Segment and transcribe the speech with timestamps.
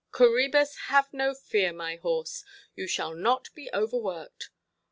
[0.11, 2.43] "Coræbus, have no fear, my horse,
[2.75, 4.49] you shall not be overworked.